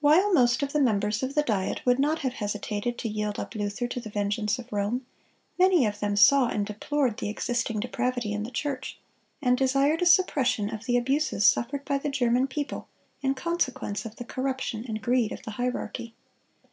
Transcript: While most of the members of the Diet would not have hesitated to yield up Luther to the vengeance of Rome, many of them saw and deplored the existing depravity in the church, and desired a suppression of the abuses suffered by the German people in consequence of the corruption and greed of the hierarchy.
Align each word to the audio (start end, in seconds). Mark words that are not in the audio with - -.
While 0.00 0.32
most 0.32 0.62
of 0.62 0.72
the 0.72 0.80
members 0.80 1.20
of 1.24 1.34
the 1.34 1.42
Diet 1.42 1.84
would 1.84 1.98
not 1.98 2.20
have 2.20 2.34
hesitated 2.34 2.96
to 2.96 3.08
yield 3.08 3.40
up 3.40 3.56
Luther 3.56 3.88
to 3.88 3.98
the 3.98 4.08
vengeance 4.08 4.56
of 4.60 4.72
Rome, 4.72 5.04
many 5.58 5.84
of 5.84 5.98
them 5.98 6.14
saw 6.14 6.46
and 6.46 6.64
deplored 6.64 7.16
the 7.16 7.28
existing 7.28 7.80
depravity 7.80 8.32
in 8.32 8.44
the 8.44 8.52
church, 8.52 9.00
and 9.42 9.58
desired 9.58 10.00
a 10.00 10.06
suppression 10.06 10.70
of 10.72 10.84
the 10.84 10.96
abuses 10.96 11.44
suffered 11.44 11.84
by 11.84 11.98
the 11.98 12.08
German 12.08 12.46
people 12.46 12.86
in 13.20 13.34
consequence 13.34 14.04
of 14.04 14.14
the 14.14 14.24
corruption 14.24 14.84
and 14.86 15.02
greed 15.02 15.32
of 15.32 15.42
the 15.42 15.50
hierarchy. 15.50 16.14